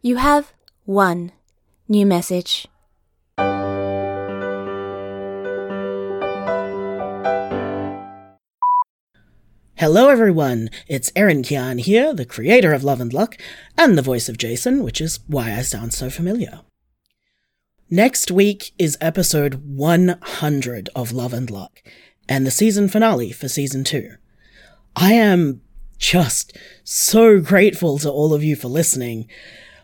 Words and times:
You 0.00 0.18
have 0.18 0.52
one 0.84 1.32
new 1.88 2.06
message. 2.06 2.68
Hello, 9.74 10.08
everyone. 10.08 10.70
It's 10.86 11.10
Erin 11.16 11.42
Kian 11.42 11.80
here, 11.80 12.14
the 12.14 12.24
creator 12.24 12.72
of 12.72 12.84
Love 12.84 13.00
and 13.00 13.12
Luck, 13.12 13.38
and 13.76 13.98
the 13.98 14.02
voice 14.02 14.28
of 14.28 14.38
Jason, 14.38 14.84
which 14.84 15.00
is 15.00 15.18
why 15.26 15.52
I 15.52 15.62
sound 15.62 15.92
so 15.92 16.10
familiar. 16.10 16.60
Next 17.90 18.30
week 18.30 18.70
is 18.78 18.96
episode 19.00 19.64
100 19.66 20.90
of 20.94 21.10
Love 21.10 21.32
and 21.32 21.50
Luck, 21.50 21.82
and 22.28 22.46
the 22.46 22.52
season 22.52 22.88
finale 22.88 23.32
for 23.32 23.48
season 23.48 23.82
2. 23.82 24.12
I 24.94 25.14
am 25.14 25.60
just 25.98 26.56
so 26.84 27.40
grateful 27.40 27.98
to 27.98 28.08
all 28.08 28.32
of 28.32 28.44
you 28.44 28.54
for 28.54 28.68
listening. 28.68 29.28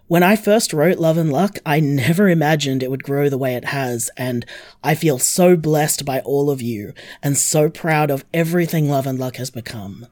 When 0.07 0.23
I 0.23 0.37
first 0.37 0.75
wrote 0.75 0.99
Love 0.99 1.17
and 1.17 1.33
Luck, 1.33 1.59
I 1.65 1.81
never 1.81 2.29
imagined 2.29 2.83
it 2.83 2.91
would 2.91 3.03
grow 3.03 3.31
the 3.31 3.39
way 3.39 3.55
it 3.55 3.65
has, 3.67 4.11
and 4.19 4.45
I 4.83 4.95
feel 4.95 5.19
so 5.19 5.57
blessed 5.57 6.05
by 6.05 6.21
all 6.21 6.51
of 6.51 6.61
you 6.61 6.93
and 7.23 7.39
so 7.39 7.71
proud 7.71 8.11
of 8.11 8.27
everything 8.35 8.91
Love 8.91 9.07
and 9.07 9.19
Luck 9.19 9.37
has 9.37 9.51
become. 9.51 10.07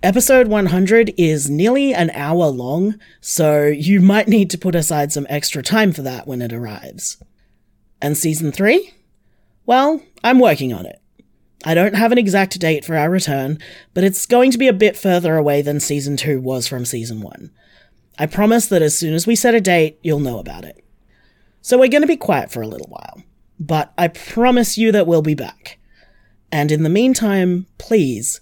Episode 0.00 0.46
100 0.46 1.12
is 1.18 1.50
nearly 1.50 1.92
an 1.92 2.10
hour 2.10 2.46
long, 2.46 3.00
so 3.20 3.66
you 3.66 4.00
might 4.00 4.28
need 4.28 4.48
to 4.50 4.58
put 4.58 4.76
aside 4.76 5.12
some 5.12 5.26
extra 5.28 5.60
time 5.60 5.92
for 5.92 6.02
that 6.02 6.28
when 6.28 6.40
it 6.40 6.52
arrives. 6.52 7.20
And 8.00 8.16
season 8.16 8.52
3? 8.52 8.94
Well, 9.66 10.02
I'm 10.22 10.38
working 10.38 10.72
on 10.72 10.86
it. 10.86 11.02
I 11.64 11.74
don't 11.74 11.96
have 11.96 12.12
an 12.12 12.18
exact 12.18 12.58
date 12.60 12.84
for 12.84 12.96
our 12.96 13.10
return, 13.10 13.58
but 13.92 14.04
it's 14.04 14.24
going 14.24 14.52
to 14.52 14.58
be 14.58 14.68
a 14.68 14.72
bit 14.72 14.96
further 14.96 15.36
away 15.36 15.62
than 15.62 15.80
season 15.80 16.16
2 16.16 16.40
was 16.40 16.68
from 16.68 16.84
season 16.84 17.20
1. 17.20 17.50
I 18.18 18.26
promise 18.26 18.66
that 18.66 18.82
as 18.82 18.96
soon 18.96 19.14
as 19.14 19.26
we 19.26 19.34
set 19.34 19.54
a 19.54 19.60
date, 19.60 19.98
you'll 20.02 20.20
know 20.20 20.38
about 20.38 20.64
it. 20.64 20.84
So 21.62 21.78
we're 21.78 21.88
going 21.88 22.02
to 22.02 22.08
be 22.08 22.16
quiet 22.16 22.50
for 22.50 22.62
a 22.62 22.68
little 22.68 22.88
while, 22.88 23.22
but 23.58 23.92
I 23.96 24.08
promise 24.08 24.78
you 24.78 24.92
that 24.92 25.06
we'll 25.06 25.22
be 25.22 25.34
back. 25.34 25.78
And 26.52 26.72
in 26.72 26.82
the 26.82 26.88
meantime, 26.88 27.66
please, 27.78 28.40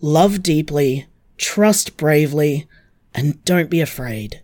love 0.00 0.42
deeply, 0.42 1.06
trust 1.36 1.96
bravely, 1.96 2.68
and 3.14 3.44
don't 3.44 3.70
be 3.70 3.80
afraid. 3.80 4.42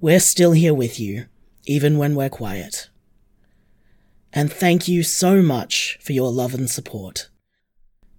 We're 0.00 0.20
still 0.20 0.52
here 0.52 0.74
with 0.74 0.98
you, 0.98 1.26
even 1.66 1.98
when 1.98 2.14
we're 2.14 2.30
quiet. 2.30 2.88
And 4.32 4.52
thank 4.52 4.88
you 4.88 5.02
so 5.02 5.42
much 5.42 5.98
for 6.00 6.12
your 6.12 6.32
love 6.32 6.54
and 6.54 6.70
support. 6.70 7.28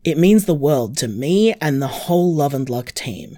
It 0.04 0.18
means 0.18 0.46
the 0.46 0.54
world 0.54 0.98
to 0.98 1.08
me 1.08 1.54
and 1.62 1.82
the 1.82 1.88
whole 1.88 2.34
Love 2.34 2.54
and 2.54 2.70
Luck 2.70 2.92
team 2.92 3.38